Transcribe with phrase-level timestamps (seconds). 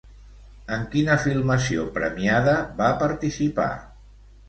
[0.77, 3.73] En quina filmació premiada va participar?